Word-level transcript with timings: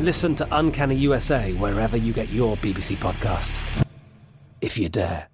Listen 0.00 0.34
to 0.36 0.48
Uncanny 0.52 0.96
USA 0.96 1.52
wherever 1.52 1.94
you 1.94 2.14
get 2.14 2.30
your 2.30 2.56
BBC 2.56 2.96
podcasts. 2.96 3.84
If 4.62 4.78
you 4.78 4.88
dare. 4.88 5.28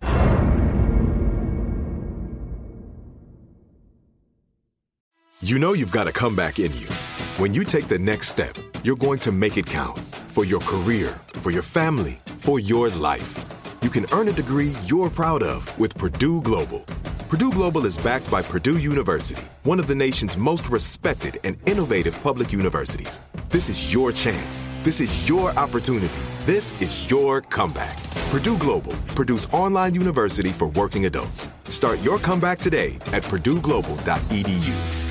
You 5.41 5.61
know 5.61 5.73
you've 5.73 5.93
got 5.93 6.09
a 6.09 6.13
comeback 6.13 6.59
in 6.59 6.77
you. 6.77 6.89
When 7.37 7.55
you 7.55 7.63
take 7.63 7.87
the 7.87 8.01
next 8.01 8.27
step, 8.27 8.57
you're 8.83 8.97
going 8.97 9.21
to 9.21 9.31
make 9.31 9.57
it 9.57 9.67
count 9.67 10.01
for 10.35 10.45
your 10.45 10.61
career, 10.63 11.17
for 11.35 11.53
your 11.53 11.63
family, 11.63 12.19
for 12.39 12.59
your 12.59 12.89
life. 12.89 13.39
You 13.83 13.89
can 13.91 14.07
earn 14.11 14.27
a 14.27 14.33
degree 14.33 14.75
you're 14.85 15.11
proud 15.11 15.45
of 15.45 15.79
with 15.79 15.97
Purdue 15.97 16.43
Global. 16.43 16.81
Purdue 17.29 17.51
Global 17.51 17.87
is 17.87 17.97
backed 17.99 18.29
by 18.33 18.43
Purdue 18.43 18.79
University, 18.79 19.45
one 19.63 19.79
of 19.79 19.87
the 19.87 19.95
nation's 19.95 20.37
most 20.37 20.69
respected 20.71 21.39
and 21.45 21.57
innovative 21.69 22.21
public 22.25 22.53
universities. 22.53 23.21
This 23.49 23.69
is 23.69 23.93
your 23.95 24.11
chance. 24.11 24.67
This 24.83 25.01
is 25.01 25.29
your 25.29 25.57
opportunity. 25.57 26.13
This 26.41 26.83
is 26.83 27.09
your 27.09 27.41
comeback. 27.41 27.97
Purdue 28.31 28.59
Global, 28.59 28.93
Purdue's 29.15 29.47
online 29.53 29.95
university 29.95 30.51
for 30.51 30.67
working 30.67 31.07
adults. 31.07 31.49
Start 31.69 32.01
your 32.01 32.19
comeback 32.19 32.59
today 32.59 32.97
at 33.13 33.23
purdueglobal.edu. 33.23 35.07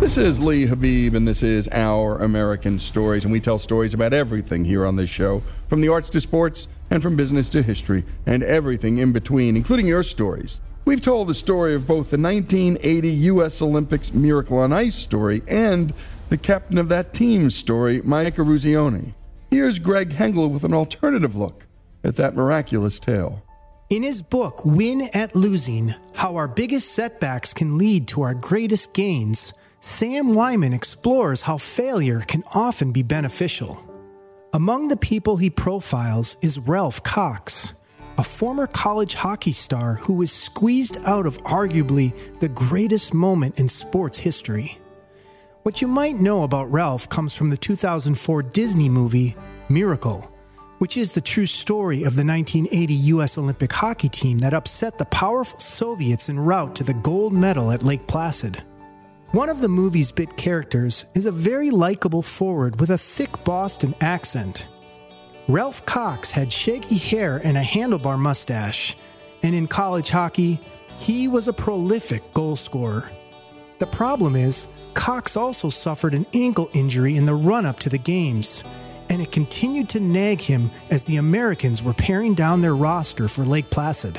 This 0.00 0.16
is 0.16 0.40
Lee 0.40 0.64
Habib, 0.64 1.14
and 1.14 1.28
this 1.28 1.42
is 1.42 1.68
Our 1.72 2.16
American 2.22 2.78
Stories. 2.78 3.24
And 3.24 3.32
we 3.32 3.40
tell 3.40 3.58
stories 3.58 3.92
about 3.92 4.14
everything 4.14 4.64
here 4.64 4.86
on 4.86 4.96
this 4.96 5.10
show 5.10 5.42
from 5.68 5.82
the 5.82 5.88
arts 5.88 6.08
to 6.10 6.20
sports, 6.22 6.68
and 6.90 7.02
from 7.02 7.16
business 7.16 7.48
to 7.50 7.62
history, 7.62 8.04
and 8.26 8.42
everything 8.42 8.98
in 8.98 9.12
between, 9.12 9.56
including 9.56 9.86
your 9.86 10.02
stories. 10.02 10.60
We've 10.84 11.00
told 11.00 11.28
the 11.28 11.34
story 11.34 11.74
of 11.74 11.86
both 11.86 12.10
the 12.10 12.18
1980 12.18 13.10
U.S. 13.10 13.60
Olympics 13.60 14.14
Miracle 14.14 14.58
on 14.58 14.72
Ice 14.72 14.94
story 14.94 15.42
and 15.48 15.92
the 16.28 16.38
captain 16.38 16.78
of 16.78 16.88
that 16.88 17.12
team's 17.12 17.56
story, 17.56 18.00
Mike 18.02 18.36
Eruzione. 18.36 19.14
Here's 19.50 19.78
Greg 19.78 20.10
Hengel 20.10 20.50
with 20.50 20.64
an 20.64 20.74
alternative 20.74 21.34
look 21.34 21.66
at 22.04 22.16
that 22.16 22.36
miraculous 22.36 22.98
tale. 22.98 23.42
In 23.88 24.02
his 24.02 24.22
book, 24.22 24.64
Win 24.64 25.08
at 25.14 25.36
Losing 25.36 25.94
How 26.14 26.34
Our 26.34 26.48
Biggest 26.48 26.92
Setbacks 26.92 27.54
Can 27.54 27.78
Lead 27.78 28.08
to 28.08 28.22
Our 28.22 28.34
Greatest 28.34 28.94
Gains, 28.94 29.52
Sam 29.78 30.34
Weinman 30.34 30.74
explores 30.74 31.42
how 31.42 31.58
failure 31.58 32.20
can 32.20 32.42
often 32.52 32.90
be 32.90 33.04
beneficial. 33.04 33.85
Among 34.56 34.88
the 34.88 34.96
people 34.96 35.36
he 35.36 35.50
profiles 35.50 36.38
is 36.40 36.58
Ralph 36.58 37.02
Cox, 37.02 37.74
a 38.16 38.24
former 38.24 38.66
college 38.66 39.12
hockey 39.12 39.52
star 39.52 39.96
who 39.96 40.14
was 40.14 40.32
squeezed 40.32 40.96
out 41.04 41.26
of 41.26 41.36
arguably 41.42 42.14
the 42.40 42.48
greatest 42.48 43.12
moment 43.12 43.60
in 43.60 43.68
sports 43.68 44.16
history. 44.16 44.78
What 45.62 45.82
you 45.82 45.88
might 45.88 46.14
know 46.14 46.42
about 46.42 46.72
Ralph 46.72 47.06
comes 47.10 47.36
from 47.36 47.50
the 47.50 47.58
2004 47.58 48.44
Disney 48.44 48.88
movie 48.88 49.36
Miracle, 49.68 50.32
which 50.78 50.96
is 50.96 51.12
the 51.12 51.20
true 51.20 51.44
story 51.44 51.98
of 52.04 52.16
the 52.16 52.24
1980 52.24 52.94
U.S. 53.12 53.36
Olympic 53.36 53.74
hockey 53.74 54.08
team 54.08 54.38
that 54.38 54.54
upset 54.54 54.96
the 54.96 55.04
powerful 55.04 55.58
Soviets 55.58 56.30
en 56.30 56.40
route 56.40 56.74
to 56.76 56.82
the 56.82 56.94
gold 56.94 57.34
medal 57.34 57.72
at 57.72 57.82
Lake 57.82 58.06
Placid. 58.06 58.64
One 59.36 59.50
of 59.50 59.60
the 59.60 59.68
movie's 59.68 60.12
bit 60.12 60.38
characters 60.38 61.04
is 61.12 61.26
a 61.26 61.30
very 61.30 61.70
likable 61.70 62.22
forward 62.22 62.80
with 62.80 62.88
a 62.88 62.96
thick 62.96 63.44
Boston 63.44 63.94
accent. 64.00 64.66
Ralph 65.46 65.84
Cox 65.84 66.30
had 66.30 66.50
shaggy 66.50 66.96
hair 66.96 67.36
and 67.44 67.58
a 67.58 67.62
handlebar 67.62 68.18
mustache, 68.18 68.96
and 69.42 69.54
in 69.54 69.68
college 69.68 70.08
hockey, 70.08 70.58
he 70.98 71.28
was 71.28 71.48
a 71.48 71.52
prolific 71.52 72.32
goal 72.32 72.56
scorer. 72.56 73.10
The 73.78 73.86
problem 73.86 74.36
is, 74.36 74.68
Cox 74.94 75.36
also 75.36 75.68
suffered 75.68 76.14
an 76.14 76.24
ankle 76.32 76.70
injury 76.72 77.14
in 77.14 77.26
the 77.26 77.34
run 77.34 77.66
up 77.66 77.78
to 77.80 77.90
the 77.90 77.98
games, 77.98 78.64
and 79.10 79.20
it 79.20 79.32
continued 79.32 79.90
to 79.90 80.00
nag 80.00 80.40
him 80.40 80.70
as 80.88 81.02
the 81.02 81.18
Americans 81.18 81.82
were 81.82 81.92
paring 81.92 82.32
down 82.32 82.62
their 82.62 82.74
roster 82.74 83.28
for 83.28 83.44
Lake 83.44 83.68
Placid. 83.68 84.18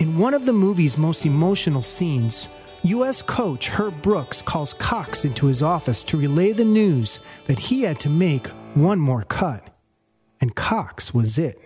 In 0.00 0.18
one 0.18 0.34
of 0.34 0.44
the 0.44 0.52
movie's 0.52 0.98
most 0.98 1.24
emotional 1.24 1.82
scenes, 1.82 2.48
U.S. 2.88 3.20
coach 3.20 3.68
Herb 3.68 4.00
Brooks 4.00 4.40
calls 4.40 4.72
Cox 4.72 5.26
into 5.26 5.46
his 5.46 5.62
office 5.62 6.02
to 6.04 6.16
relay 6.16 6.52
the 6.52 6.64
news 6.64 7.18
that 7.44 7.58
he 7.58 7.82
had 7.82 8.00
to 8.00 8.08
make 8.08 8.46
one 8.72 8.98
more 8.98 9.24
cut. 9.24 9.62
And 10.40 10.54
Cox 10.54 11.12
was 11.12 11.36
it. 11.36 11.58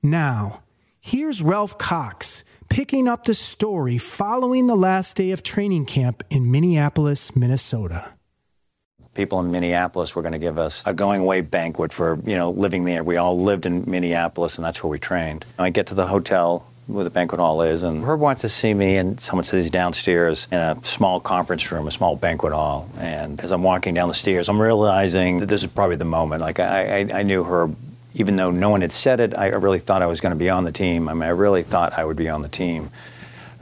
Now, 0.00 0.62
here's 1.00 1.42
Ralph 1.42 1.76
Cox 1.76 2.44
picking 2.68 3.08
up 3.08 3.24
the 3.24 3.34
story 3.34 3.98
following 3.98 4.68
the 4.68 4.76
last 4.76 5.16
day 5.16 5.32
of 5.32 5.42
training 5.42 5.86
camp 5.86 6.22
in 6.30 6.50
Minneapolis, 6.50 7.34
Minnesota. 7.34 8.14
People 9.14 9.40
in 9.40 9.50
Minneapolis 9.50 10.14
were 10.14 10.22
going 10.22 10.32
to 10.32 10.38
give 10.38 10.56
us 10.56 10.84
a 10.86 10.94
going 10.94 11.22
away 11.22 11.40
banquet 11.40 11.92
for, 11.92 12.20
you 12.24 12.36
know, 12.36 12.50
living 12.50 12.84
there. 12.84 13.02
We 13.02 13.16
all 13.16 13.40
lived 13.40 13.66
in 13.66 13.90
Minneapolis 13.90 14.54
and 14.54 14.64
that's 14.64 14.84
where 14.84 14.90
we 14.90 15.00
trained. 15.00 15.44
I 15.58 15.70
get 15.70 15.88
to 15.88 15.94
the 15.94 16.06
hotel 16.06 16.64
where 16.88 17.04
the 17.04 17.10
banquet 17.10 17.38
hall 17.38 17.60
is, 17.60 17.82
and 17.82 18.02
Herb 18.02 18.18
wants 18.18 18.40
to 18.42 18.48
see 18.48 18.72
me, 18.72 18.96
and 18.96 19.20
someone 19.20 19.44
says 19.44 19.64
he's 19.64 19.70
downstairs 19.70 20.48
in 20.50 20.58
a 20.58 20.82
small 20.82 21.20
conference 21.20 21.70
room, 21.70 21.86
a 21.86 21.90
small 21.90 22.16
banquet 22.16 22.52
hall. 22.52 22.88
And 22.98 23.38
as 23.40 23.52
I'm 23.52 23.62
walking 23.62 23.92
down 23.92 24.08
the 24.08 24.14
stairs, 24.14 24.48
I'm 24.48 24.60
realizing 24.60 25.38
that 25.40 25.46
this 25.46 25.62
is 25.62 25.70
probably 25.70 25.96
the 25.96 26.06
moment. 26.06 26.40
Like 26.40 26.58
I, 26.58 27.00
I, 27.00 27.18
I 27.18 27.22
knew 27.22 27.44
Herb, 27.44 27.76
even 28.14 28.36
though 28.36 28.50
no 28.50 28.70
one 28.70 28.80
had 28.80 28.92
said 28.92 29.20
it, 29.20 29.36
I 29.36 29.48
really 29.48 29.78
thought 29.78 30.00
I 30.00 30.06
was 30.06 30.20
going 30.20 30.32
to 30.32 30.38
be 30.38 30.48
on 30.48 30.64
the 30.64 30.72
team. 30.72 31.08
I 31.08 31.14
mean, 31.14 31.24
I 31.24 31.28
really 31.28 31.62
thought 31.62 31.92
I 31.92 32.04
would 32.04 32.16
be 32.16 32.28
on 32.30 32.40
the 32.40 32.48
team 32.48 32.90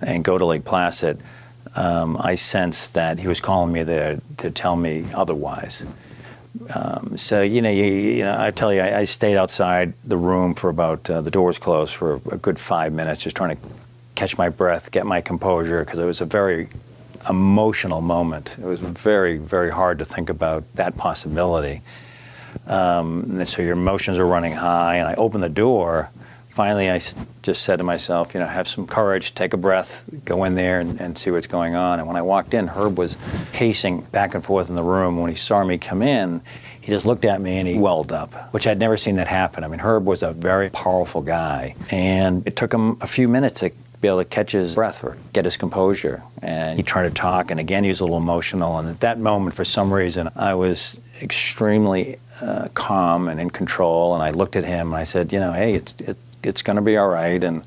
and 0.01 0.25
go 0.25 0.39
to 0.39 0.47
Lake 0.47 0.65
Placid. 0.65 1.21
Um, 1.75 2.17
I 2.21 2.37
sensed 2.37 2.95
that 2.95 3.19
he 3.19 3.29
was 3.29 3.41
calling 3.41 3.73
me 3.73 3.83
there 3.83 4.21
to 4.39 4.51
tell 4.51 4.77
me 4.77 5.07
otherwise. 5.15 5.85
Um, 6.75 7.17
so 7.17 7.43
you 7.43 7.63
know, 7.63 7.71
you, 7.71 7.85
you, 7.85 8.25
know, 8.25 8.37
I 8.39 8.51
tell 8.51 8.73
you, 8.73 8.81
I, 8.81 9.01
I 9.01 9.05
stayed 9.05 9.37
outside 9.37 9.95
the 10.05 10.17
room 10.17 10.55
for 10.55 10.71
about 10.71 11.09
uh, 11.09 11.21
the 11.21 11.31
doors 11.31 11.59
closed 11.59 11.95
for 11.95 12.21
a 12.31 12.37
good 12.37 12.59
five 12.59 12.93
minutes, 12.93 13.23
just 13.23 13.37
trying 13.37 13.57
to 13.57 13.63
catch 14.15 14.39
my 14.39 14.49
breath, 14.49 14.91
get 14.91 15.07
my 15.07 15.21
composure, 15.21 15.85
because 15.85 15.99
it 15.99 16.05
was 16.05 16.21
a 16.21 16.25
very 16.25 16.69
emotional 17.29 18.01
moment. 18.01 18.57
It 18.59 18.65
was 18.65 18.81
very, 18.81 19.39
very 19.39 19.71
hard 19.71 19.99
to 19.99 20.05
think 20.05 20.31
about 20.31 20.65
that 20.75 20.97
possibility. 20.97 21.83
Um, 22.67 23.37
and 23.39 23.49
so 23.49 23.63
your 23.63 23.73
emotions 23.73 24.19
are 24.19 24.27
running 24.27 24.53
high, 24.53 24.97
and 24.97 25.09
I 25.09 25.15
opened 25.15 25.43
the 25.43 25.49
door. 25.49 26.11
Finally, 26.57 26.91
I 26.91 26.99
just 27.43 27.65
said 27.65 27.77
to 27.77 27.85
myself, 27.85 28.33
you 28.33 28.41
know, 28.41 28.47
have 28.47 28.67
some 28.67 28.87
courage, 28.87 29.35
take 29.35 29.53
a 29.53 29.59
breath, 29.59 30.09
go 30.25 30.43
in 30.45 30.55
there 30.55 30.81
and, 30.81 30.99
and 30.99 31.19
see 31.19 31.31
what's 31.31 31.47
going 31.47 31.75
on. 31.75 31.99
And 31.99 32.09
when 32.09 32.17
I 32.17 32.23
walked 32.23 32.55
in, 32.55 32.67
Herb 32.69 32.97
was 32.97 33.19
pacing 33.53 34.01
back 34.01 34.35
and 34.35 34.43
forth 34.43 34.71
in 34.71 34.75
the 34.75 34.83
room. 34.83 35.21
When 35.21 35.29
he 35.29 35.37
saw 35.37 35.63
me 35.63 35.77
come 35.77 36.01
in, 36.01 36.41
he 36.81 36.91
just 36.91 37.05
looked 37.05 37.27
at 37.27 37.43
me 37.43 37.59
and 37.59 37.69
he 37.69 37.79
welled 37.79 38.11
up, 38.11 38.55
which 38.55 38.67
I'd 38.67 38.79
never 38.79 38.97
seen 38.97 39.17
that 39.17 39.27
happen. 39.27 39.65
I 39.65 39.69
mean, 39.69 39.81
Herb 39.81 40.07
was 40.07 40.23
a 40.23 40.33
very 40.33 40.71
powerful 40.71 41.21
guy, 41.21 41.75
and 41.91 42.47
it 42.47 42.57
took 42.57 42.73
him 42.73 42.97
a 43.03 43.07
few 43.07 43.29
minutes 43.29 43.61
to 43.61 43.71
be 44.01 44.09
able 44.09 44.21
to 44.21 44.25
catch 44.25 44.53
his 44.53 44.77
breath 44.77 45.05
or 45.05 45.19
get 45.35 45.45
his 45.45 45.59
composure. 45.59 46.23
And 46.41 46.79
he 46.79 46.83
tried 46.83 47.03
to 47.07 47.11
talk, 47.11 47.51
and 47.51 47.61
again, 47.61 47.85
he 47.85 47.91
was 47.91 48.01
a 48.01 48.05
little 48.05 48.17
emotional. 48.17 48.79
And 48.79 48.89
at 48.89 49.01
that 49.01 49.19
moment, 49.19 49.55
for 49.55 49.65
some 49.65 49.93
reason, 49.93 50.31
I 50.35 50.55
was 50.55 50.99
extremely 51.21 52.17
uh, 52.41 52.69
calm 52.73 53.29
and 53.29 53.39
in 53.41 53.51
control. 53.51 54.15
And 54.15 54.23
I 54.23 54.31
looked 54.31 54.57
at 54.57 54.65
him 54.65 54.89
and 54.89 54.97
I 54.97 55.05
said, 55.05 55.35
you 55.35 55.39
know, 55.39 55.53
hey, 55.53 55.75
it's 55.75 55.95
it, 56.01 56.17
it's 56.47 56.63
going 56.63 56.77
to 56.77 56.83
be 56.83 56.97
all 56.97 57.09
right. 57.09 57.43
And 57.43 57.63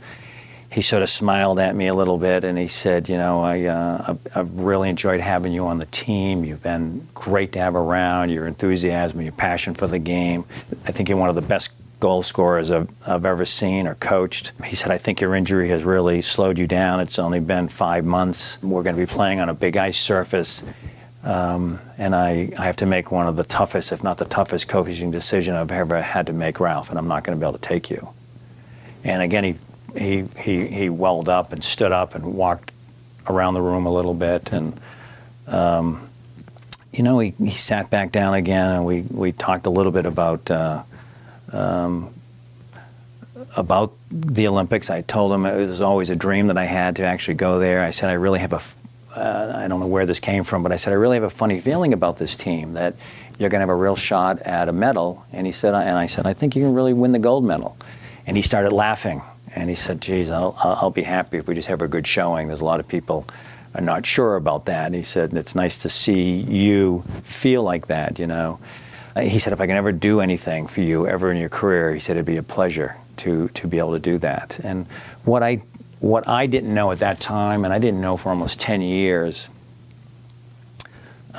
he 0.71 0.81
sort 0.81 1.01
of 1.01 1.09
smiled 1.09 1.59
at 1.59 1.75
me 1.75 1.87
a 1.87 1.95
little 1.95 2.17
bit 2.17 2.43
and 2.43 2.57
he 2.57 2.67
said, 2.67 3.09
you 3.09 3.17
know, 3.17 3.41
I, 3.41 3.63
uh, 3.63 4.15
I've 4.35 4.59
really 4.59 4.89
enjoyed 4.89 5.19
having 5.19 5.51
you 5.51 5.65
on 5.65 5.79
the 5.79 5.87
team. 5.87 6.45
You've 6.45 6.61
been 6.61 7.07
great 7.15 7.53
to 7.53 7.59
have 7.59 7.75
around. 7.75 8.29
Your 8.29 8.45
enthusiasm, 8.45 9.21
your 9.21 9.31
passion 9.31 9.73
for 9.73 9.87
the 9.87 9.99
game. 9.99 10.45
I 10.85 10.91
think 10.91 11.09
you're 11.09 11.17
one 11.17 11.29
of 11.29 11.35
the 11.35 11.41
best 11.41 11.73
goal 11.99 12.21
scorers 12.21 12.71
I've, 12.71 12.89
I've 13.07 13.25
ever 13.25 13.45
seen 13.45 13.87
or 13.87 13.95
coached. 13.95 14.51
He 14.63 14.75
said, 14.75 14.91
I 14.91 14.97
think 14.97 15.21
your 15.21 15.35
injury 15.35 15.69
has 15.69 15.83
really 15.83 16.21
slowed 16.21 16.59
you 16.59 16.67
down. 16.67 16.99
It's 16.99 17.19
only 17.19 17.39
been 17.39 17.67
five 17.67 18.05
months. 18.05 18.61
We're 18.61 18.83
going 18.83 18.95
to 18.95 19.01
be 19.01 19.11
playing 19.11 19.39
on 19.39 19.49
a 19.49 19.55
big 19.55 19.75
ice 19.75 19.99
surface. 19.99 20.63
Um, 21.23 21.79
and 21.97 22.15
I, 22.15 22.51
I 22.57 22.65
have 22.65 22.77
to 22.77 22.85
make 22.85 23.11
one 23.11 23.27
of 23.27 23.35
the 23.35 23.43
toughest, 23.43 23.91
if 23.91 24.03
not 24.03 24.19
the 24.19 24.25
toughest, 24.25 24.69
coaching 24.69 25.11
decision 25.11 25.55
I've 25.55 25.71
ever 25.71 26.01
had 26.01 26.27
to 26.27 26.33
make, 26.33 26.59
Ralph, 26.59 26.89
and 26.89 26.97
I'm 26.97 27.07
not 27.07 27.23
going 27.23 27.37
to 27.37 27.43
be 27.43 27.47
able 27.47 27.57
to 27.57 27.67
take 27.67 27.89
you. 27.89 28.13
And 29.03 29.21
again, 29.21 29.43
he, 29.43 29.55
he, 29.97 30.25
he, 30.39 30.67
he 30.67 30.89
welled 30.89 31.29
up 31.29 31.53
and 31.53 31.63
stood 31.63 31.91
up 31.91 32.15
and 32.15 32.33
walked 32.33 32.71
around 33.27 33.53
the 33.53 33.61
room 33.61 33.85
a 33.85 33.93
little 33.93 34.13
bit. 34.13 34.51
And, 34.51 34.79
um, 35.47 36.09
you 36.91 37.03
know, 37.03 37.19
he, 37.19 37.31
he 37.31 37.51
sat 37.51 37.89
back 37.89 38.11
down 38.11 38.33
again 38.33 38.71
and 38.71 38.85
we, 38.85 39.01
we 39.01 39.31
talked 39.31 39.65
a 39.65 39.69
little 39.69 39.91
bit 39.91 40.05
about, 40.05 40.49
uh, 40.51 40.83
um, 41.51 42.13
about 43.55 43.93
the 44.11 44.47
Olympics. 44.47 44.89
I 44.89 45.01
told 45.01 45.31
him 45.31 45.45
it 45.45 45.55
was 45.55 45.81
always 45.81 46.09
a 46.09 46.15
dream 46.15 46.47
that 46.47 46.57
I 46.57 46.65
had 46.65 46.97
to 46.97 47.03
actually 47.03 47.35
go 47.35 47.59
there. 47.59 47.81
I 47.83 47.91
said, 47.91 48.09
I 48.09 48.13
really 48.13 48.39
have 48.39 48.53
a, 48.53 48.61
uh, 49.17 49.53
I 49.55 49.67
don't 49.67 49.79
know 49.79 49.87
where 49.87 50.05
this 50.05 50.19
came 50.19 50.43
from, 50.43 50.61
but 50.61 50.71
I 50.71 50.75
said, 50.75 50.91
I 50.91 50.97
really 50.97 51.15
have 51.15 51.23
a 51.23 51.29
funny 51.29 51.59
feeling 51.59 51.93
about 51.93 52.17
this 52.17 52.35
team 52.35 52.73
that 52.73 52.95
you're 53.37 53.49
going 53.49 53.59
to 53.59 53.63
have 53.63 53.69
a 53.69 53.75
real 53.75 53.95
shot 53.95 54.39
at 54.41 54.69
a 54.69 54.73
medal. 54.73 55.25
And 55.31 55.47
he 55.47 55.53
said, 55.53 55.73
and 55.73 55.97
I 55.97 56.05
said, 56.05 56.25
I 56.25 56.33
think 56.33 56.55
you 56.55 56.63
can 56.63 56.73
really 56.73 56.93
win 56.93 57.11
the 57.11 57.19
gold 57.19 57.43
medal. 57.43 57.77
And 58.29 58.37
he 58.37 58.43
started 58.43 58.71
laughing. 58.71 59.23
And 59.55 59.71
he 59.71 59.75
said, 59.75 60.01
geez, 60.01 60.29
I'll, 60.29 60.55
I'll 60.63 60.91
be 60.91 61.01
happy 61.01 61.39
if 61.39 61.47
we 61.47 61.55
just 61.55 61.67
have 61.67 61.81
a 61.81 61.87
good 61.87 62.05
showing. 62.05 62.47
There's 62.47 62.61
a 62.61 62.65
lot 62.65 62.79
of 62.79 62.87
people 62.87 63.25
are 63.73 63.81
not 63.81 64.05
sure 64.05 64.35
about 64.35 64.65
that. 64.65 64.85
And 64.85 64.93
he 64.93 65.01
said, 65.01 65.33
it's 65.33 65.55
nice 65.55 65.79
to 65.79 65.89
see 65.89 66.33
you 66.33 67.03
feel 67.23 67.63
like 67.63 67.87
that, 67.87 68.19
you 68.19 68.27
know. 68.27 68.59
Uh, 69.15 69.21
he 69.21 69.39
said, 69.39 69.51
if 69.51 69.59
I 69.59 69.65
can 69.65 69.77
ever 69.77 69.91
do 69.91 70.19
anything 70.19 70.67
for 70.67 70.81
you 70.81 71.07
ever 71.07 71.31
in 71.31 71.37
your 71.37 71.49
career, 71.49 71.91
he 71.91 71.99
said, 71.99 72.17
it'd 72.17 72.27
be 72.27 72.37
a 72.37 72.43
pleasure 72.43 72.97
to, 73.17 73.47
to 73.47 73.67
be 73.67 73.79
able 73.79 73.93
to 73.93 73.99
do 73.99 74.19
that. 74.19 74.59
And 74.63 74.85
what 75.25 75.41
I, 75.41 75.63
what 75.99 76.27
I 76.27 76.45
didn't 76.45 76.71
know 76.71 76.91
at 76.91 76.99
that 76.99 77.19
time, 77.19 77.65
and 77.65 77.73
I 77.73 77.79
didn't 77.79 77.99
know 77.99 78.15
for 78.15 78.29
almost 78.29 78.59
10 78.59 78.81
years, 78.81 79.49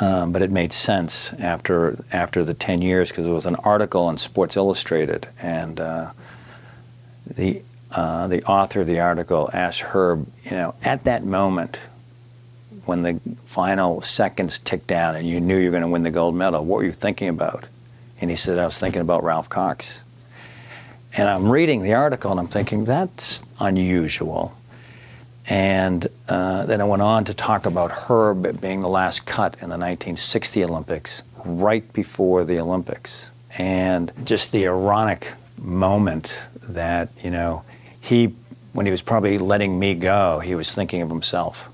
um, 0.01 0.33
but 0.33 0.43
it 0.43 0.51
made 0.51 0.73
sense 0.73 1.33
after, 1.35 2.05
after 2.11 2.43
the 2.43 2.55
10 2.55 2.83
years 2.83 3.11
because 3.11 3.29
it 3.29 3.33
was 3.33 3.47
an 3.47 3.55
article 3.63 4.11
in 4.11 4.17
Sports 4.17 4.57
Illustrated. 4.57 5.29
And 5.41 5.79
uh, 5.79 6.11
the 7.37 7.63
uh, 7.93 8.29
the 8.29 8.43
author 8.45 8.83
of 8.83 8.87
the 8.87 9.01
article 9.01 9.51
asked 9.53 9.81
Herb, 9.81 10.29
you 10.45 10.53
know, 10.53 10.75
at 10.85 11.05
that 11.05 11.25
moment 11.25 11.77
when 12.85 13.03
the 13.03 13.21
final 13.47 14.01
seconds 14.01 14.59
ticked 14.59 14.87
down 14.87 15.17
and 15.17 15.29
you 15.29 15.41
knew 15.41 15.57
you 15.57 15.67
were 15.67 15.71
going 15.73 15.83
to 15.83 15.89
win 15.89 16.05
the 16.05 16.11
gold 16.11 16.35
medal, 16.35 16.65
what 16.65 16.79
were 16.79 16.85
you 16.85 16.93
thinking 16.93 17.29
about? 17.29 17.65
And 18.21 18.31
he 18.31 18.37
said, 18.37 18.59
I 18.59 18.65
was 18.65 18.79
thinking 18.79 19.01
about 19.01 19.25
Ralph 19.25 19.49
Cox. 19.49 20.03
And 21.17 21.29
I'm 21.29 21.51
reading 21.51 21.83
the 21.83 21.95
article 21.95 22.31
and 22.31 22.39
I'm 22.39 22.47
thinking, 22.47 22.85
that's 22.85 23.43
unusual. 23.59 24.55
And 25.49 26.07
uh, 26.29 26.67
then 26.67 26.81
I 26.81 26.85
went 26.85 27.03
on 27.03 27.25
to 27.25 27.35
talk 27.35 27.67
about 27.67 27.91
Herb 27.91 28.61
being 28.61 28.83
the 28.83 28.89
last 28.89 29.27
cut 29.27 29.55
in 29.55 29.69
the 29.69 29.79
1960 29.79 30.65
Olympics, 30.65 31.25
right 31.45 31.93
before 31.93 32.45
the 32.45 32.61
Olympics. 32.61 33.33
And 33.59 34.13
just 34.25 34.53
the 34.53 34.69
ironic 34.69 35.33
moment 35.59 36.41
that, 36.75 37.11
you 37.23 37.31
know, 37.31 37.65
he, 38.01 38.35
when 38.73 38.87
he 38.87 38.93
was 38.93 39.03
probably 39.03 39.39
letting 39.39 39.79
me 39.79 39.95
go, 39.95 40.41
he 40.41 40.55
was 40.55 40.75
thinking 40.75 41.03
of 41.03 41.09
himself. 41.09 41.69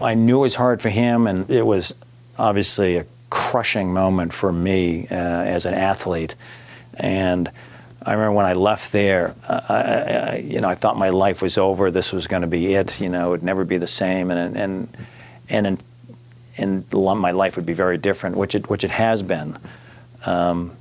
I 0.00 0.14
knew 0.14 0.38
it 0.38 0.42
was 0.42 0.56
hard 0.56 0.82
for 0.82 0.88
him, 0.88 1.26
and 1.26 1.48
it 1.50 1.64
was 1.64 1.94
obviously 2.38 2.96
a 2.96 3.06
crushing 3.30 3.92
moment 3.92 4.32
for 4.32 4.52
me 4.52 5.06
uh, 5.10 5.14
as 5.14 5.66
an 5.66 5.74
athlete. 5.74 6.34
And 6.94 7.50
I 8.04 8.12
remember 8.12 8.32
when 8.32 8.46
I 8.46 8.52
left 8.54 8.92
there, 8.92 9.34
I, 9.48 9.74
I, 9.74 10.36
you 10.44 10.60
know, 10.60 10.68
I 10.68 10.74
thought 10.74 10.96
my 10.96 11.08
life 11.08 11.42
was 11.42 11.56
over. 11.56 11.90
This 11.90 12.12
was 12.12 12.26
going 12.26 12.42
to 12.42 12.48
be 12.48 12.74
it. 12.74 13.00
You 13.00 13.08
know, 13.08 13.28
it 13.28 13.30
would 13.30 13.42
never 13.42 13.64
be 13.64 13.78
the 13.78 13.86
same, 13.86 14.30
and 14.30 14.56
and 14.56 14.88
and 15.48 15.66
and, 15.66 15.82
and 16.58 17.18
my 17.20 17.30
life 17.30 17.56
would 17.56 17.66
be 17.66 17.72
very 17.72 17.98
different, 17.98 18.36
which 18.36 18.54
it 18.54 18.68
which 18.68 18.84
it 18.84 18.90
has 18.90 19.22
been. 19.22 19.56
Um, 20.26 20.72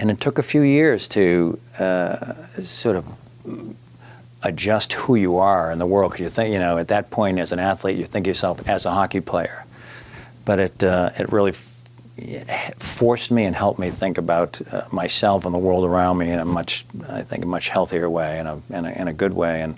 and 0.00 0.10
it 0.10 0.20
took 0.20 0.38
a 0.38 0.42
few 0.42 0.62
years 0.62 1.08
to 1.08 1.58
uh, 1.78 2.34
sort 2.62 2.96
of 2.96 3.76
adjust 4.42 4.92
who 4.92 5.16
you 5.16 5.38
are 5.38 5.72
in 5.72 5.78
the 5.78 5.86
world 5.86 6.12
because 6.12 6.22
you 6.22 6.28
think, 6.28 6.52
you 6.52 6.58
know, 6.58 6.78
at 6.78 6.88
that 6.88 7.10
point 7.10 7.38
as 7.38 7.52
an 7.52 7.58
athlete, 7.58 7.98
you 7.98 8.04
think 8.04 8.24
of 8.24 8.28
yourself 8.28 8.68
as 8.68 8.84
a 8.84 8.92
hockey 8.92 9.20
player. 9.20 9.64
But 10.44 10.60
it, 10.60 10.84
uh, 10.84 11.10
it 11.18 11.32
really 11.32 11.52
forced 12.78 13.30
me 13.30 13.44
and 13.44 13.54
helped 13.54 13.78
me 13.78 13.90
think 13.90 14.18
about 14.18 14.60
uh, 14.72 14.84
myself 14.90 15.44
and 15.44 15.54
the 15.54 15.58
world 15.58 15.84
around 15.84 16.18
me 16.18 16.30
in 16.30 16.38
a 16.38 16.44
much, 16.44 16.84
I 17.08 17.22
think, 17.22 17.44
a 17.44 17.46
much 17.46 17.68
healthier 17.68 18.08
way, 18.08 18.38
and 18.38 18.48
a, 18.48 18.62
in 18.70 18.84
a, 18.84 18.90
in 18.90 19.08
a 19.08 19.12
good 19.12 19.34
way. 19.34 19.62
And, 19.62 19.76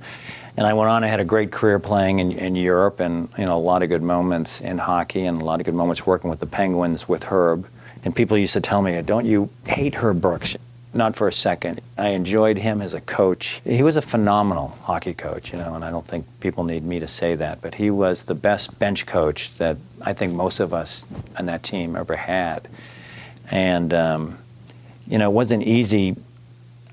and 0.57 0.67
I 0.67 0.73
went 0.73 0.91
on. 0.91 1.05
I 1.05 1.09
had 1.09 1.21
a 1.21 1.25
great 1.25 1.51
career 1.53 1.79
playing 1.79 2.19
in, 2.19 2.33
in 2.33 2.57
Europe, 2.57 3.01
and 3.01 3.29
you 3.37 3.47
know 3.47 3.57
a 3.57 3.59
lot 3.59 3.83
of 3.83 3.89
good 3.89 4.03
moments 4.03 4.61
in 4.61 4.79
hockey, 4.79 5.25
and 5.25 5.41
a 5.41 5.45
lot 5.45 5.61
of 5.61 5.67
good 5.67 5.75
moments 5.75 6.07
working 6.07 6.31
with 6.31 6.41
the 6.41 6.47
Penguins 6.47 7.09
with 7.09 7.25
Herb. 7.25 7.67
And 8.05 8.15
people 8.15 8.39
used 8.39 8.55
to 8.55 8.61
tell 8.61 8.83
me, 8.83 9.01
"Don't 9.03 9.27
you 9.27 9.51
hate 9.67 9.97
Herb 9.97 10.21
Brooks?" 10.21 10.57
Not 10.93 11.15
for 11.15 11.29
a 11.29 11.33
second. 11.33 11.81
I 11.97 12.09
enjoyed 12.09 12.59
him 12.59 12.83
as 12.83 12.95
a 12.95 13.01
coach. 13.01 13.61
He 13.65 13.83
was 13.83 13.95
a 13.95 14.03
phenomenal 14.03 14.77
hockey 14.83 15.15
coach, 15.15 15.53
you 15.53 15.59
know, 15.59 15.75
and 15.75 15.85
I 15.85 15.91
don't 15.91 16.07
think 16.07 16.27
people 16.41 16.65
need 16.65 16.83
me 16.83 16.99
to 16.99 17.07
say 17.07 17.37
that, 17.37 17.63
but 17.63 17.75
he 17.75 17.91
was 17.91 18.25
the 18.25 18.35
best 18.35 18.79
bench 18.81 19.07
coach 19.07 19.57
that 19.59 19.77
I 20.03 20.15
think 20.15 20.33
most 20.33 20.59
of 20.59 20.75
us 20.75 21.07
on 21.39 21.47
that 21.47 21.63
team 21.63 21.95
ever 21.95 22.17
had. 22.17 22.67
And, 23.53 23.95
um, 23.95 24.39
you 25.07 25.19
know, 25.19 25.31
it 25.31 25.35
wasn't 25.35 25.63
easy, 25.63 26.17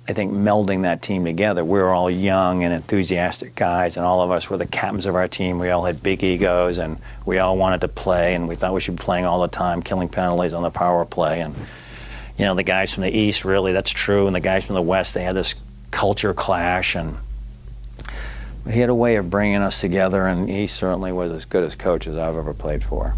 I 0.09 0.13
think, 0.13 0.31
melding 0.31 0.83
that 0.83 1.01
team 1.01 1.25
together. 1.25 1.65
We 1.65 1.79
were 1.79 1.89
all 1.89 2.09
young 2.09 2.63
and 2.63 2.73
enthusiastic 2.73 3.55
guys, 3.55 3.97
and 3.97 4.05
all 4.05 4.21
of 4.21 4.31
us 4.31 4.49
were 4.49 4.55
the 4.55 4.65
captains 4.65 5.05
of 5.05 5.15
our 5.15 5.27
team. 5.27 5.59
We 5.59 5.69
all 5.69 5.83
had 5.83 6.01
big 6.01 6.23
egos, 6.23 6.77
and 6.77 6.97
we 7.25 7.39
all 7.39 7.57
wanted 7.57 7.81
to 7.81 7.89
play, 7.89 8.33
and 8.33 8.47
we 8.47 8.55
thought 8.55 8.73
we 8.73 8.79
should 8.79 8.95
be 8.95 9.03
playing 9.03 9.25
all 9.25 9.41
the 9.41 9.49
time, 9.49 9.81
killing 9.81 10.07
penalties 10.07 10.53
on 10.53 10.63
the 10.63 10.69
power 10.69 11.03
play. 11.03 11.41
and 11.41 11.53
you 12.37 12.45
know, 12.45 12.53
the 12.55 12.63
guys 12.63 12.93
from 12.93 13.01
the 13.01 13.11
East, 13.11 13.43
really, 13.43 13.73
that's 13.73 13.89
true, 13.89 14.27
and 14.27 14.35
the 14.35 14.39
guys 14.39 14.63
from 14.63 14.75
the 14.75 14.81
West, 14.81 15.13
they 15.13 15.23
had 15.23 15.35
this 15.35 15.55
culture 15.91 16.33
clash. 16.33 16.95
And 16.95 17.17
He 18.69 18.79
had 18.79 18.89
a 18.89 18.95
way 18.95 19.15
of 19.15 19.29
bringing 19.29 19.61
us 19.61 19.81
together, 19.81 20.27
and 20.27 20.47
he 20.47 20.67
certainly 20.67 21.11
was 21.11 21.31
as 21.31 21.45
good 21.45 21.63
as 21.63 21.75
coach 21.75 22.05
as 22.05 22.15
I've 22.15 22.35
ever 22.35 22.53
played 22.53 22.83
for. 22.83 23.15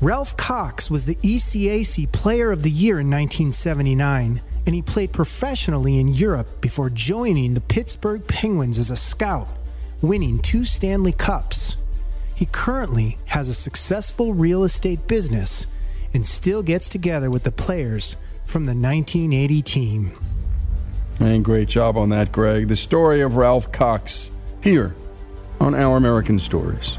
Ralph 0.00 0.36
Cox 0.36 0.90
was 0.90 1.04
the 1.04 1.14
ECAC 1.16 2.10
Player 2.10 2.50
of 2.50 2.62
the 2.64 2.70
Year 2.70 2.98
in 2.98 3.08
1979, 3.08 4.42
and 4.66 4.74
he 4.74 4.82
played 4.82 5.12
professionally 5.12 5.98
in 5.98 6.08
Europe 6.08 6.60
before 6.60 6.90
joining 6.90 7.54
the 7.54 7.60
Pittsburgh 7.60 8.26
Penguins 8.26 8.78
as 8.78 8.90
a 8.90 8.96
scout, 8.96 9.48
winning 10.00 10.38
two 10.38 10.64
Stanley 10.64 11.12
Cups. 11.12 11.76
He 12.34 12.46
currently 12.46 13.18
has 13.26 13.48
a 13.48 13.54
successful 13.54 14.34
real 14.34 14.64
estate 14.64 15.06
business 15.06 15.66
and 16.12 16.26
still 16.26 16.62
gets 16.62 16.88
together 16.88 17.30
with 17.30 17.42
the 17.42 17.52
players 17.52 18.16
from 18.46 18.64
the 18.64 18.74
1980 18.74 19.62
team. 19.62 20.12
And 21.20 21.44
great 21.44 21.68
job 21.68 21.96
on 21.96 22.08
that, 22.10 22.32
Greg. 22.32 22.68
The 22.68 22.76
story 22.76 23.20
of 23.20 23.36
Ralph 23.36 23.70
Cox 23.70 24.30
here 24.62 24.94
on 25.60 25.74
Our 25.74 25.96
American 25.96 26.38
Stories. 26.38 26.98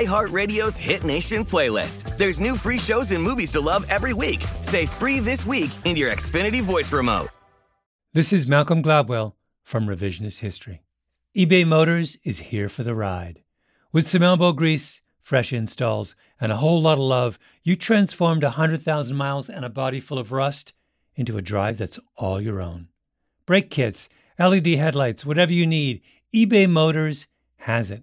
iHeartRadio's 0.00 0.78
Hit 0.78 1.04
Nation 1.04 1.44
playlist. 1.44 2.16
There's 2.16 2.40
new 2.40 2.56
free 2.56 2.78
shows 2.78 3.10
and 3.10 3.22
movies 3.22 3.50
to 3.50 3.60
love 3.60 3.84
every 3.90 4.14
week. 4.14 4.42
Say 4.62 4.86
free 4.86 5.20
this 5.20 5.44
week 5.44 5.70
in 5.84 5.94
your 5.94 6.10
Xfinity 6.10 6.62
voice 6.62 6.90
remote. 6.90 7.28
This 8.14 8.32
is 8.32 8.46
Malcolm 8.46 8.82
Gladwell 8.82 9.34
from 9.62 9.86
Revisionist 9.86 10.38
History. 10.38 10.82
eBay 11.36 11.66
Motors 11.66 12.16
is 12.24 12.38
here 12.38 12.70
for 12.70 12.82
the 12.82 12.94
ride. 12.94 13.42
With 13.92 14.08
some 14.08 14.22
elbow 14.22 14.52
grease, 14.52 15.02
fresh 15.22 15.52
installs, 15.52 16.16
and 16.40 16.50
a 16.50 16.56
whole 16.56 16.80
lot 16.80 16.94
of 16.94 17.04
love, 17.04 17.38
you 17.62 17.76
transformed 17.76 18.42
100,000 18.42 19.14
miles 19.14 19.50
and 19.50 19.66
a 19.66 19.68
body 19.68 20.00
full 20.00 20.18
of 20.18 20.32
rust 20.32 20.72
into 21.14 21.36
a 21.36 21.42
drive 21.42 21.76
that's 21.76 22.00
all 22.16 22.40
your 22.40 22.62
own. 22.62 22.88
Brake 23.44 23.70
kits, 23.70 24.08
LED 24.38 24.66
headlights, 24.66 25.26
whatever 25.26 25.52
you 25.52 25.66
need, 25.66 26.00
eBay 26.34 26.68
Motors 26.68 27.26
has 27.58 27.90
it. 27.90 28.02